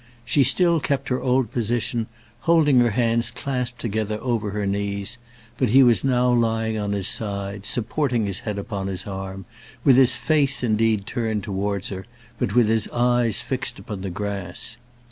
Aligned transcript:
She 0.25 0.43
still 0.43 0.79
kept 0.79 1.09
her 1.09 1.21
old 1.21 1.51
position, 1.51 2.07
holding 2.49 2.79
her 2.79 2.89
hands 2.89 3.29
clasped 3.29 3.77
together 3.79 4.17
over 4.19 4.49
her 4.49 4.65
knees; 4.65 5.19
but 5.59 5.69
he 5.69 5.83
was 5.83 6.03
now 6.03 6.31
lying 6.31 6.75
on 6.75 6.93
his 6.93 7.07
side, 7.07 7.67
supporting 7.67 8.25
his 8.25 8.39
head 8.39 8.57
upon 8.57 8.87
his 8.87 9.05
arm, 9.05 9.45
with 9.83 9.97
his 9.97 10.15
face 10.15 10.63
indeed 10.63 11.05
turned 11.05 11.43
towards 11.43 11.89
her, 11.89 12.07
but 12.39 12.55
with 12.55 12.67
his 12.67 12.87
eyes 12.89 13.41
fixed 13.41 13.77
upon 13.77 14.01
the 14.01 14.09
grass. 14.09 14.77